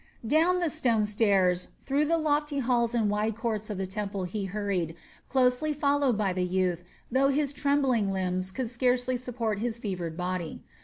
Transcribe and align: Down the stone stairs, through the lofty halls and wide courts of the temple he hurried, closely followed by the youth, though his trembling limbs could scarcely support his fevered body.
Down 0.25 0.57
the 0.57 0.69
stone 0.71 1.05
stairs, 1.05 1.67
through 1.83 2.05
the 2.05 2.17
lofty 2.17 2.57
halls 2.57 2.95
and 2.95 3.07
wide 3.07 3.35
courts 3.35 3.69
of 3.69 3.77
the 3.77 3.85
temple 3.85 4.23
he 4.23 4.45
hurried, 4.45 4.95
closely 5.29 5.73
followed 5.73 6.17
by 6.17 6.33
the 6.33 6.43
youth, 6.43 6.83
though 7.11 7.29
his 7.29 7.53
trembling 7.53 8.11
limbs 8.11 8.49
could 8.49 8.71
scarcely 8.71 9.15
support 9.15 9.59
his 9.59 9.77
fevered 9.77 10.17
body. 10.17 10.63